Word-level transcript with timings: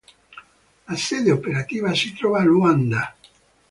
La 0.87 0.95
sede 0.97 1.31
operativa 1.31 1.93
si 1.93 2.11
trova 2.15 2.39
a 2.39 2.43
Luanda. 2.43 3.15